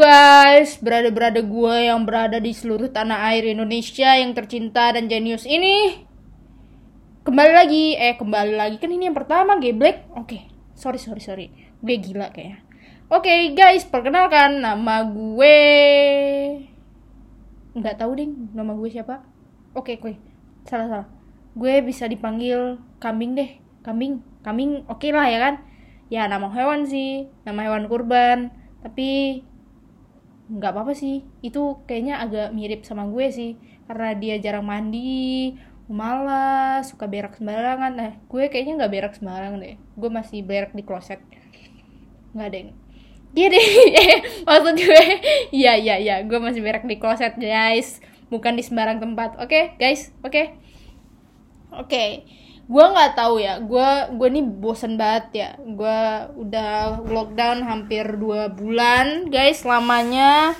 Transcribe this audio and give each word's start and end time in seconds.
guys, 0.00 0.80
berada-berada 0.80 1.44
gue 1.44 1.76
yang 1.84 2.08
berada 2.08 2.40
di 2.40 2.56
seluruh 2.56 2.88
tanah 2.88 3.36
air 3.36 3.52
Indonesia 3.52 4.16
yang 4.16 4.32
tercinta 4.32 4.96
dan 4.96 5.12
jenius 5.12 5.44
ini. 5.44 6.08
Kembali 7.20 7.52
lagi, 7.52 8.00
eh 8.00 8.16
kembali 8.16 8.56
lagi, 8.56 8.80
kan 8.80 8.88
ini 8.88 9.12
yang 9.12 9.14
pertama 9.14 9.60
geblek 9.60 10.08
Oke, 10.16 10.48
sorry 10.72 10.96
sorry 10.96 11.20
sorry, 11.20 11.46
gue 11.84 11.96
gila 12.00 12.32
kayaknya. 12.32 12.64
Oke 13.12 13.52
guys, 13.52 13.84
perkenalkan 13.84 14.64
nama 14.64 15.04
gue 15.04 15.58
Nggak 17.76 18.00
tahu 18.00 18.10
deh 18.16 18.32
nama 18.56 18.72
gue 18.72 18.88
siapa? 18.88 19.20
Oke, 19.76 20.00
oke, 20.00 20.16
salah 20.64 20.88
salah. 20.88 21.08
Gue 21.52 21.84
bisa 21.84 22.08
dipanggil 22.08 22.80
kambing 23.04 23.36
deh, 23.36 23.60
kambing, 23.84 24.24
kambing 24.40 24.80
oke 24.88 25.12
lah 25.12 25.28
ya 25.28 25.38
kan? 25.44 25.54
Ya 26.08 26.24
nama 26.24 26.48
hewan 26.48 26.88
sih, 26.88 27.28
nama 27.44 27.68
hewan 27.68 27.84
kurban. 27.84 28.48
Tapi 28.80 29.44
nggak 30.50 30.72
apa-apa 30.74 30.92
sih. 30.98 31.22
Itu 31.40 31.86
kayaknya 31.86 32.18
agak 32.18 32.48
mirip 32.50 32.82
sama 32.82 33.06
gue 33.06 33.26
sih. 33.30 33.50
Karena 33.86 34.14
dia 34.18 34.36
jarang 34.42 34.66
mandi 34.66 35.54
malas 35.90 36.90
suka 36.90 37.06
berak 37.06 37.38
sembarangan. 37.38 37.92
Nah 37.94 38.12
gue 38.26 38.44
kayaknya 38.50 38.82
nggak 38.82 38.92
berak 38.92 39.12
sembarangan 39.14 39.62
deh. 39.62 39.76
Gue 39.94 40.10
masih 40.10 40.42
berak 40.42 40.74
di 40.74 40.82
kloset. 40.82 41.22
Nggak 42.34 42.48
deh. 42.50 42.62
Dia 43.30 43.46
deh. 43.46 43.66
Maksud 44.46 44.74
gue 44.74 45.02
iya 45.54 45.78
iya 45.78 45.96
iya. 46.02 46.16
Gue 46.26 46.42
masih 46.42 46.60
berak 46.60 46.82
di 46.84 46.98
kloset 46.98 47.38
guys. 47.38 48.02
Bukan 48.28 48.58
di 48.58 48.62
sembarang 48.66 48.98
tempat. 48.98 49.38
Oke 49.38 49.46
okay, 49.46 49.64
guys. 49.78 50.10
Oke. 50.20 50.30
Okay? 50.30 50.46
oke. 51.70 51.86
okay 51.86 52.39
gue 52.70 52.84
nggak 52.94 53.18
tahu 53.18 53.42
ya. 53.42 53.58
Gue 53.58 53.88
gue 54.14 54.28
nih 54.30 54.46
bosen 54.46 54.94
banget 54.94 55.26
ya. 55.34 55.50
Gue 55.58 56.00
udah 56.38 57.02
lockdown 57.02 57.66
hampir 57.66 58.06
dua 58.14 58.46
bulan 58.54 59.26
guys 59.26 59.66
lamanya. 59.66 60.54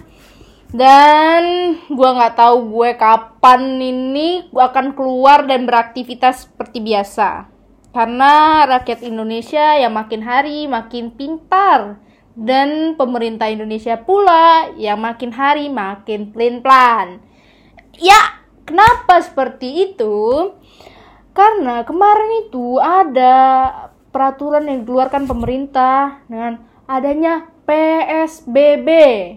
Dan 0.71 1.75
gue 1.87 2.11
nggak 2.11 2.35
tahu 2.35 2.57
gue 2.75 2.91
kapan 2.99 3.79
ini 3.79 4.51
gue 4.51 4.63
akan 4.63 4.99
keluar 4.99 5.47
dan 5.47 5.67
beraktivitas 5.71 6.51
seperti 6.51 6.83
biasa. 6.83 7.47
Karena 7.91 8.67
rakyat 8.67 9.03
Indonesia 9.07 9.79
yang 9.79 9.95
makin 9.95 10.23
hari 10.27 10.67
makin 10.67 11.15
pintar. 11.15 12.03
Dan 12.35 12.95
pemerintah 12.95 13.51
Indonesia 13.51 13.99
pula 14.03 14.71
yang 14.79 15.03
makin 15.03 15.35
hari 15.35 15.67
makin 15.67 16.31
plan-plan 16.31 17.31
ya 18.01 18.41
kenapa 18.65 19.21
seperti 19.21 19.93
itu 19.93 20.51
karena 21.31 21.87
kemarin 21.87 22.47
itu 22.47 22.77
ada 22.83 23.37
peraturan 24.11 24.67
yang 24.67 24.83
dikeluarkan 24.83 25.31
pemerintah 25.31 26.23
dengan 26.27 26.59
adanya 26.91 27.47
PSBB, 27.65 28.89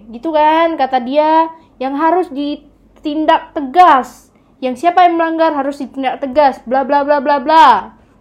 gitu 0.10 0.34
kan 0.34 0.74
kata 0.74 0.98
dia 1.06 1.54
yang 1.78 1.94
harus 1.94 2.34
ditindak 2.34 3.54
tegas. 3.54 4.34
Yang 4.58 4.82
siapa 4.82 5.06
yang 5.06 5.20
melanggar 5.20 5.54
harus 5.54 5.78
ditindak 5.78 6.24
tegas, 6.24 6.58
bla 6.66 6.82
bla 6.82 7.06
bla 7.06 7.22
bla 7.22 7.38
bla. 7.38 7.68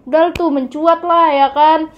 Udah 0.04 0.34
tuh 0.36 0.52
mencuat 0.52 1.00
lah 1.00 1.32
ya 1.32 1.48
kan. 1.54 1.88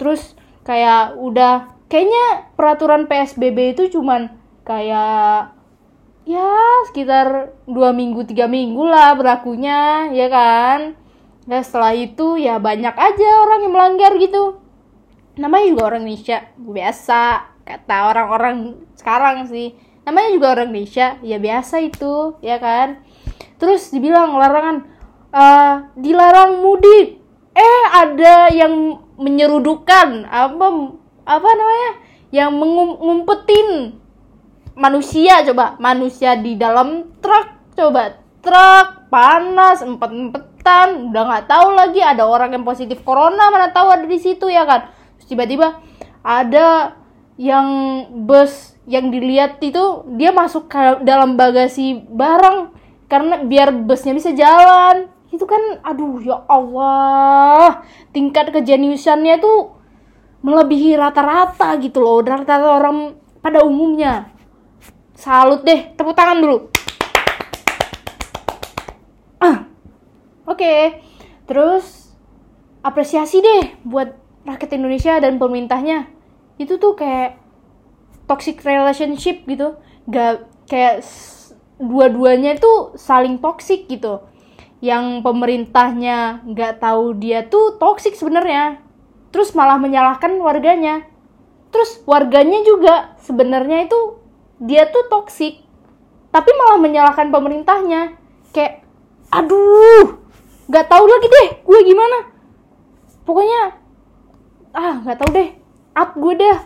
Terus 0.00 0.34
kayak 0.66 1.14
udah 1.20 1.70
kayaknya 1.86 2.50
peraturan 2.58 3.06
PSBB 3.06 3.78
itu 3.78 3.92
cuman 3.94 4.34
kayak 4.66 5.54
ya 6.24 6.50
sekitar 6.90 7.54
dua 7.66 7.90
minggu 7.90 8.22
tiga 8.28 8.46
minggu 8.46 8.86
lah 8.86 9.18
berlakunya 9.18 10.10
ya 10.14 10.30
kan 10.30 10.94
Nah 11.50 11.66
setelah 11.66 11.98
itu 11.98 12.38
ya 12.38 12.62
banyak 12.62 12.94
aja 12.94 13.28
orang 13.42 13.66
yang 13.66 13.74
melanggar 13.74 14.14
gitu. 14.22 14.62
Namanya 15.34 15.66
juga 15.74 15.82
orang 15.90 16.06
Indonesia, 16.06 16.46
biasa. 16.54 17.22
Kata 17.66 17.96
orang-orang 18.14 18.86
sekarang 18.94 19.50
sih. 19.50 19.74
Namanya 20.06 20.30
juga 20.30 20.46
orang 20.54 20.70
Indonesia, 20.70 21.18
ya 21.26 21.42
biasa 21.42 21.82
itu, 21.82 22.38
ya 22.38 22.62
kan. 22.62 23.02
Terus 23.58 23.90
dibilang 23.90 24.38
larangan, 24.38 24.86
uh, 25.34 25.90
dilarang 25.98 26.62
mudik. 26.62 27.18
Eh 27.50 27.82
ada 27.90 28.46
yang 28.54 29.02
menyerudukan 29.18 30.30
apa 30.30 30.66
apa 31.26 31.50
namanya? 31.50 31.92
Yang 32.30 32.50
mengumpetin 32.54 33.68
manusia 34.78 35.42
coba 35.50 35.74
manusia 35.82 36.38
di 36.38 36.54
dalam 36.54 37.10
truk 37.18 37.74
coba 37.74 38.16
truk 38.40 39.12
panas 39.12 39.82
empat 39.84 40.10
empat 40.14 40.42
hutan 40.60 41.08
udah 41.08 41.22
nggak 41.24 41.46
tahu 41.48 41.68
lagi 41.72 42.04
ada 42.04 42.28
orang 42.28 42.52
yang 42.52 42.68
positif 42.68 43.00
corona 43.00 43.48
mana 43.48 43.72
tahu 43.72 43.88
ada 43.88 44.04
di 44.04 44.20
situ 44.20 44.52
ya 44.52 44.68
kan? 44.68 44.92
Tiba-tiba 45.24 45.80
ada 46.20 47.00
yang 47.40 47.66
bus 48.28 48.76
yang 48.84 49.08
dilihat 49.08 49.56
itu 49.64 50.04
dia 50.20 50.36
masuk 50.36 50.68
ke 50.68 51.00
dalam 51.00 51.40
bagasi 51.40 52.04
barang 52.12 52.76
karena 53.08 53.40
biar 53.40 53.72
busnya 53.72 54.12
bisa 54.12 54.36
jalan. 54.36 55.08
Itu 55.32 55.48
kan 55.48 55.80
aduh 55.80 56.20
ya 56.20 56.44
Allah. 56.44 57.80
Tingkat 58.12 58.52
kejeniusannya 58.52 59.40
tuh 59.40 59.80
melebihi 60.44 60.92
rata-rata 61.00 61.72
gitu 61.80 62.04
loh. 62.04 62.20
Rata-rata 62.20 62.68
orang 62.68 63.16
pada 63.40 63.64
umumnya. 63.64 64.28
Salut 65.16 65.64
deh 65.64 65.96
tepuk 65.96 66.12
tangan 66.12 66.36
dulu 66.42 66.69
Oke, 70.60 71.00
terus 71.48 72.12
apresiasi 72.84 73.40
deh 73.40 73.80
buat 73.80 74.12
rakyat 74.44 74.76
Indonesia 74.76 75.16
dan 75.16 75.40
pemerintahnya. 75.40 76.04
Itu 76.60 76.76
tuh 76.76 77.00
kayak 77.00 77.40
toxic 78.28 78.60
relationship 78.60 79.48
gitu. 79.48 79.80
Gak 80.12 80.44
kayak 80.68 81.00
dua-duanya 81.80 82.60
itu 82.60 82.92
saling 82.92 83.40
toxic 83.40 83.88
gitu. 83.88 84.20
Yang 84.84 85.24
pemerintahnya 85.24 86.44
nggak 86.44 86.84
tahu 86.84 87.16
dia 87.16 87.48
tuh 87.48 87.80
toxic 87.80 88.12
sebenarnya. 88.12 88.84
Terus 89.32 89.56
malah 89.56 89.80
menyalahkan 89.80 90.36
warganya. 90.44 91.08
Terus 91.72 92.04
warganya 92.04 92.60
juga 92.68 93.16
sebenarnya 93.24 93.88
itu 93.88 94.20
dia 94.60 94.84
tuh 94.92 95.08
toxic. 95.08 95.64
Tapi 96.28 96.52
malah 96.52 96.76
menyalahkan 96.76 97.32
pemerintahnya. 97.32 98.12
Kayak 98.52 98.84
aduh 99.32 100.20
nggak 100.70 100.86
tahu 100.86 101.04
lagi 101.04 101.26
deh 101.26 101.48
gue 101.66 101.80
gimana. 101.82 102.18
Pokoknya 103.26 103.60
ah 104.70 105.02
nggak 105.02 105.18
tahu 105.18 105.30
deh. 105.34 105.48
Up 105.98 106.14
gue 106.14 106.34
deh. 106.38 106.58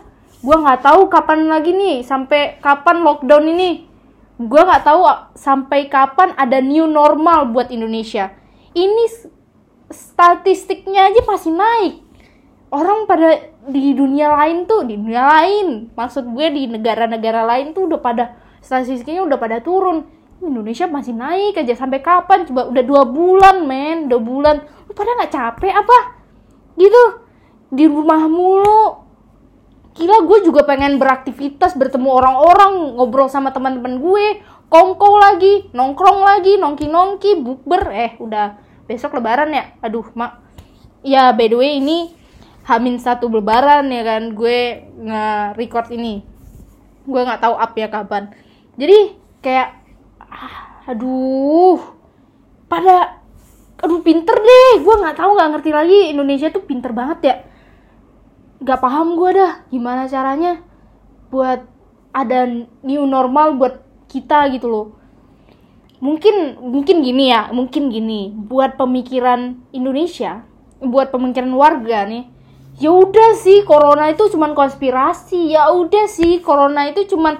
Gue 0.45 0.57
nggak 0.61 0.85
tahu 0.85 1.09
kapan 1.09 1.49
lagi 1.49 1.73
nih 1.73 2.05
sampai 2.05 2.61
kapan 2.61 3.01
lockdown 3.01 3.49
ini. 3.49 3.89
Gue 4.37 4.61
nggak 4.61 4.85
tahu 4.85 5.01
sampai 5.33 5.89
kapan 5.89 6.37
ada 6.37 6.61
new 6.61 6.85
normal 6.85 7.49
buat 7.49 7.73
Indonesia. 7.73 8.29
Ini 8.77 9.33
statistiknya 9.89 11.09
aja 11.09 11.25
masih 11.25 11.57
naik. 11.57 11.93
Orang 12.69 13.09
pada 13.09 13.41
di 13.65 13.97
dunia 13.97 14.37
lain 14.37 14.69
tuh 14.69 14.85
di 14.85 15.01
dunia 15.01 15.25
lain. 15.25 15.89
Maksud 15.97 16.29
gue 16.29 16.47
di 16.53 16.69
negara-negara 16.69 17.41
lain 17.41 17.73
tuh 17.73 17.89
udah 17.89 17.97
pada 17.97 18.37
statistiknya 18.61 19.25
udah 19.25 19.41
pada 19.41 19.65
turun 19.65 20.05
Indonesia 20.43 20.85
masih 20.89 21.15
naik 21.15 21.59
aja. 21.59 21.73
Sampai 21.75 22.03
kapan? 22.03 22.43
Coba 22.47 22.67
udah 22.67 22.83
dua 22.83 23.03
bulan 23.07 23.63
men. 23.63 24.11
Dua 24.11 24.19
bulan. 24.19 24.59
Lu 24.87 24.91
pada 24.91 25.15
nggak 25.15 25.31
capek 25.31 25.73
apa? 25.73 25.97
Gitu. 26.75 27.03
Di 27.71 27.85
rumah 27.87 28.27
mulu. 28.27 29.05
Gila 29.95 30.27
gue 30.27 30.43
juga 30.43 30.67
pengen 30.67 30.99
beraktivitas 30.99 31.71
bertemu 31.79 32.11
orang-orang 32.11 32.99
ngobrol 32.99 33.31
sama 33.31 33.55
teman-teman 33.55 34.03
gue. 34.03 34.43
Kongko 34.67 35.21
lagi 35.21 35.71
nongkrong 35.71 36.19
lagi 36.19 36.59
nongki 36.59 36.91
nongki 36.91 37.31
bukber. 37.39 37.95
Eh 37.95 38.11
udah. 38.19 38.59
Besok 38.91 39.15
lebaran 39.15 39.55
ya? 39.55 39.71
Aduh 39.79 40.03
mak. 40.13 40.43
Ya 40.99 41.31
by 41.31 41.47
the 41.47 41.55
way 41.55 41.79
ini 41.79 42.11
hamin 42.67 42.99
satu 42.99 43.31
lebaran 43.31 43.87
ya 43.87 44.03
kan? 44.03 44.35
Gue 44.35 44.83
nge-record 44.99 45.95
ini. 45.95 46.27
Gue 47.07 47.21
nggak 47.23 47.39
tahu 47.39 47.55
up 47.55 47.71
ya 47.77 47.87
kapan. 47.87 48.35
Jadi 48.75 49.15
kayak 49.39 49.84
aduh. 50.89 51.79
Pada 52.67 53.21
aduh 53.81 54.01
pinter 54.01 54.35
deh. 54.35 54.83
Gue 54.83 54.95
nggak 54.95 55.17
tahu 55.17 55.31
nggak 55.35 55.49
ngerti 55.57 55.71
lagi. 55.71 55.99
Indonesia 56.11 56.47
tuh 56.51 56.63
pinter 56.63 56.91
banget 56.91 57.19
ya. 57.23 57.35
Nggak 58.61 58.79
paham 58.81 59.19
gue 59.19 59.29
dah 59.35 59.51
gimana 59.69 60.07
caranya 60.07 60.63
buat 61.29 61.65
ada 62.15 62.47
new 62.83 63.03
normal 63.03 63.59
buat 63.59 63.83
kita 64.07 64.47
gitu 64.55 64.67
loh. 64.71 64.87
Mungkin 65.99 66.59
mungkin 66.59 67.01
gini 67.01 67.31
ya 67.31 67.49
mungkin 67.51 67.91
gini. 67.91 68.31
Buat 68.31 68.79
pemikiran 68.79 69.59
Indonesia 69.71 70.45
buat 70.83 71.09
pemikiran 71.09 71.49
warga 71.55 72.03
nih 72.03 72.27
ya 72.75 72.91
udah 72.91 73.39
sih 73.39 73.63
corona 73.63 74.11
itu 74.11 74.27
cuman 74.31 74.51
konspirasi. 74.51 75.55
Ya 75.55 75.71
udah 75.71 76.05
sih 76.11 76.43
corona 76.43 76.87
itu 76.91 77.07
cuman 77.07 77.39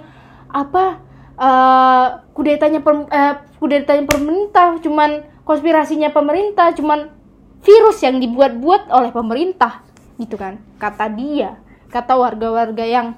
apa 0.51 1.03
uh, 1.39 2.23
kudetanya 2.35 2.81
per, 2.83 3.07
uh, 3.07 3.35
kudetanya 3.59 4.05
pemerintah 4.07 4.79
cuman 4.81 5.23
konspirasinya 5.47 6.11
pemerintah 6.11 6.73
cuman 6.75 7.11
virus 7.65 8.01
yang 8.03 8.21
dibuat-buat 8.21 8.91
oleh 8.91 9.11
pemerintah 9.13 9.85
gitu 10.21 10.35
kan 10.39 10.61
kata 10.79 11.11
dia 11.11 11.59
kata 11.91 12.15
warga-warga 12.15 12.83
yang 12.83 13.15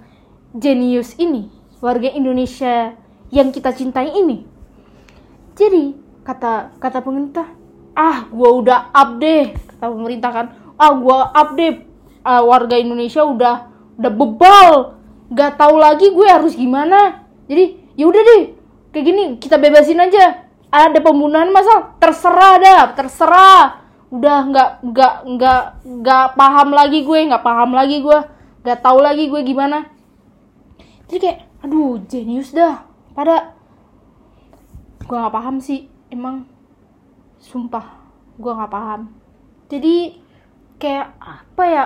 jenius 0.54 1.18
ini 1.18 1.50
warga 1.78 2.10
Indonesia 2.10 2.98
yang 3.28 3.52
kita 3.52 3.76
cintai 3.76 4.16
ini. 4.16 4.48
Jadi 5.54 5.94
kata 6.24 6.80
kata 6.80 7.04
pemerintah, 7.04 7.44
ah 7.92 8.24
gua 8.32 8.50
udah 8.56 8.80
up 8.96 9.20
deh 9.20 9.52
kata 9.52 9.86
pemerintah 9.92 10.32
kan, 10.32 10.48
ah 10.80 10.92
gua 10.96 11.28
up 11.36 11.54
deh 11.60 11.88
Ah, 12.28 12.44
warga 12.44 12.76
Indonesia 12.76 13.24
udah 13.24 13.72
udah 13.96 14.12
bebal, 14.12 15.00
nggak 15.32 15.56
tahu 15.56 15.80
lagi 15.80 16.12
gue 16.12 16.28
harus 16.28 16.60
gimana. 16.60 17.24
Jadi 17.48 17.80
ya 17.98 18.06
udah 18.06 18.22
deh 18.22 18.42
kayak 18.94 19.06
gini 19.06 19.24
kita 19.42 19.58
bebasin 19.58 20.00
aja. 20.00 20.48
Ada 20.68 21.00
pembunuhan 21.00 21.50
masal 21.50 21.98
terserah 21.98 22.56
dah 22.62 22.82
terserah. 22.94 23.64
Udah 24.14 24.48
nggak 24.48 24.70
nggak 24.84 25.14
nggak 25.36 25.64
nggak 25.84 26.26
paham 26.38 26.70
lagi 26.72 27.04
gue 27.04 27.20
nggak 27.28 27.44
paham 27.44 27.72
lagi 27.74 28.00
gue. 28.06 28.20
Nggak 28.64 28.80
tahu 28.86 29.00
lagi 29.02 29.28
gue 29.28 29.42
gimana. 29.42 29.90
Jadi 31.08 31.18
kayak 31.24 31.40
aduh 31.66 31.98
jenius 32.06 32.54
dah. 32.54 32.84
Pada 33.16 33.58
gue 35.02 35.18
nggak 35.18 35.36
paham 35.36 35.58
sih. 35.58 35.90
Emang 36.14 36.46
sumpah 37.42 37.98
gue 38.38 38.52
nggak 38.52 38.72
paham. 38.72 39.02
Jadi 39.72 40.20
kayak 40.78 41.16
apa 41.18 41.64
ya? 41.66 41.84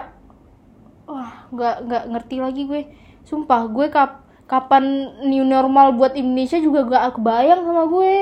Wah 1.05 1.47
nggak 1.53 1.75
nggak 1.85 2.03
ngerti 2.11 2.37
lagi 2.41 2.61
gue. 2.65 2.81
Sumpah 3.29 3.69
gue 3.69 3.87
kap 3.93 4.25
kapan 4.51 4.83
new 5.31 5.47
normal 5.47 5.95
buat 5.95 6.11
Indonesia 6.19 6.59
juga 6.59 6.83
gak 6.83 7.15
kebayang 7.15 7.63
sama 7.63 7.87
gue. 7.87 8.15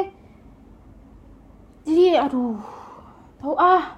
Jadi 1.89 2.05
aduh 2.21 2.61
tahu 3.41 3.57
ah. 3.57 3.97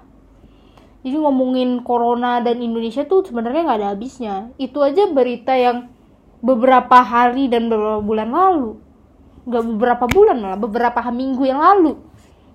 Jadi 1.02 1.18
ngomongin 1.18 1.82
corona 1.84 2.38
dan 2.40 2.62
Indonesia 2.62 3.02
tuh 3.04 3.26
sebenarnya 3.26 3.66
nggak 3.66 3.78
ada 3.82 3.90
habisnya. 3.90 4.54
Itu 4.54 4.86
aja 4.86 5.10
berita 5.10 5.50
yang 5.50 5.90
beberapa 6.38 7.02
hari 7.02 7.50
dan 7.50 7.66
beberapa 7.66 7.98
bulan 7.98 8.30
lalu. 8.30 8.78
Nggak 9.42 9.64
beberapa 9.66 10.04
bulan 10.06 10.36
malah 10.38 10.60
beberapa 10.62 11.02
minggu 11.10 11.42
yang 11.42 11.58
lalu. 11.58 11.98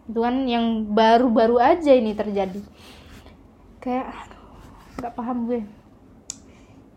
Itu 0.07 0.23
kan 0.23 0.47
yang 0.47 0.87
baru-baru 0.95 1.59
aja 1.59 1.91
ini 1.91 2.15
terjadi. 2.15 2.63
Kayak 3.83 4.15
nggak 4.95 5.13
paham 5.13 5.51
gue 5.51 5.61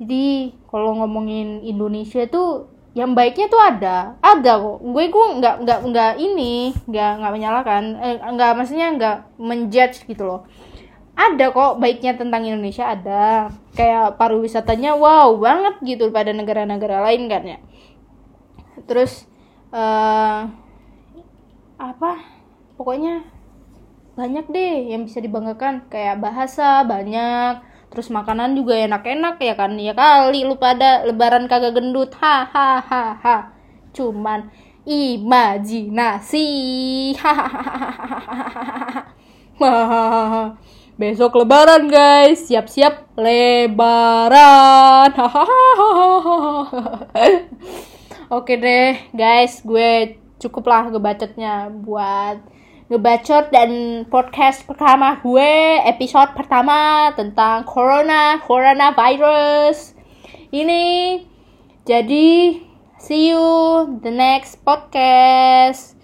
jadi 0.01 0.57
kalau 0.73 0.97
ngomongin 0.97 1.61
Indonesia 1.61 2.25
tuh 2.25 2.73
yang 2.97 3.13
baiknya 3.13 3.53
tuh 3.53 3.61
ada. 3.61 4.17
Ada 4.25 4.57
kok. 4.57 4.79
Gue 4.81 5.13
gue 5.13 5.27
nggak 5.37 5.57
nggak 5.63 5.81
nggak 5.93 6.13
ini 6.17 6.73
nggak 6.89 7.13
nggak 7.21 7.33
menyalahkan. 7.37 7.83
Eh, 8.01 8.17
nggak 8.17 8.51
maksudnya 8.57 8.89
nggak 8.97 9.17
menjudge 9.37 10.09
gitu 10.09 10.25
loh. 10.25 10.41
Ada 11.13 11.53
kok 11.53 11.77
baiknya 11.85 12.17
tentang 12.17 12.49
Indonesia 12.49 12.89
ada. 12.89 13.53
Kayak 13.77 14.17
pariwisatanya 14.17 14.97
wow 14.97 15.37
banget 15.37 15.77
gitu 15.85 16.09
pada 16.09 16.33
negara-negara 16.33 17.05
lain 17.05 17.29
kan 17.29 17.43
ya. 17.45 17.59
Terus 18.89 19.29
uh, 19.69 20.49
apa? 21.77 22.13
Pokoknya 22.81 23.21
banyak 24.17 24.49
deh 24.49 24.97
yang 24.97 25.05
bisa 25.05 25.21
dibanggakan. 25.21 25.93
Kayak 25.93 26.25
bahasa 26.25 26.89
banyak 26.89 27.70
terus 27.91 28.07
makanan 28.07 28.55
juga 28.55 28.79
enak-enak 28.79 29.43
ya 29.43 29.59
kan 29.59 29.75
ya 29.75 29.91
kali 29.99 30.47
lu 30.47 30.55
pada 30.63 31.03
lebaran 31.03 31.51
kagak 31.51 31.75
gendut 31.75 32.15
hahaha 32.15 33.51
cuman 33.91 34.47
imajinasi 34.87 36.47
hahaha 37.19 39.11
besok 40.95 41.43
lebaran 41.43 41.91
guys 41.91 42.47
siap-siap 42.47 43.11
lebaran 43.19 45.11
oke 48.37 48.55
deh 48.55 48.95
guys 49.11 49.59
gue 49.67 50.15
cukup 50.39 50.71
lah 50.71 50.87
ngebacotnya 50.93 51.67
buat 51.73 52.60
ngebacot 52.91 53.55
dan 53.55 54.03
podcast 54.11 54.67
pertama 54.67 55.23
gue 55.23 55.79
episode 55.87 56.35
pertama 56.35 57.15
tentang 57.15 57.63
corona 57.63 58.43
coronavirus. 58.43 59.95
Ini 60.51 60.83
jadi 61.87 62.59
see 62.99 63.31
you 63.31 63.47
the 64.03 64.11
next 64.11 64.67
podcast. 64.67 65.95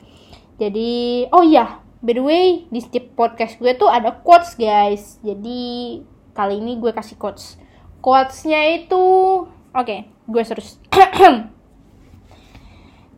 Jadi 0.63 1.27
oh 1.35 1.43
iya 1.43 1.83
by 2.07 2.15
the 2.15 2.23
way 2.23 2.71
di 2.71 2.79
setiap 2.79 3.19
podcast 3.19 3.59
gue 3.59 3.75
tuh 3.75 3.91
ada 3.91 4.23
quotes 4.23 4.55
guys. 4.55 5.19
Jadi 5.27 5.99
kali 6.39 6.63
ini 6.63 6.79
gue 6.79 6.95
kasih 6.95 7.19
quotes. 7.19 7.59
Quotesnya 7.99 8.63
itu 8.79 9.43
oke 9.43 9.75
okay, 9.75 10.07
gue 10.31 10.43
terus 10.47 10.79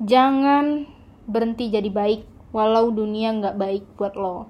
jangan 0.09 0.89
berhenti 1.29 1.69
jadi 1.69 1.93
baik 1.93 2.38
walau 2.55 2.93
dunia 2.93 3.33
nggak 3.37 3.57
baik 3.57 3.85
buat 3.97 4.15
lo 4.17 4.49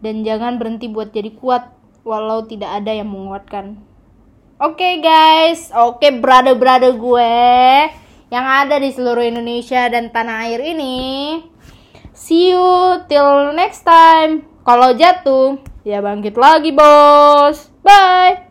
dan 0.00 0.22
jangan 0.22 0.60
berhenti 0.60 0.88
buat 0.88 1.12
jadi 1.12 1.32
kuat 1.36 1.72
walau 2.06 2.44
tidak 2.44 2.82
ada 2.82 2.92
yang 2.92 3.08
menguatkan 3.08 3.80
oke 4.62 4.76
okay, 4.76 5.00
guys 5.00 5.72
oke 5.72 6.00
okay, 6.00 6.14
brother 6.16 6.56
brother 6.56 6.96
gue 6.96 7.34
yang 8.32 8.46
ada 8.46 8.80
di 8.82 8.90
seluruh 8.90 9.22
Indonesia 9.22 9.86
dan 9.86 10.10
tanah 10.10 10.50
air 10.50 10.60
ini 10.62 10.96
See 12.16 12.48
you 12.48 13.04
till 13.12 13.52
next 13.52 13.84
time. 13.84 14.48
Kalau 14.64 14.96
jatuh, 14.96 15.60
ya 15.84 16.00
bangkit 16.00 16.40
lagi, 16.40 16.72
bos. 16.72 17.68
Bye. 17.84 18.45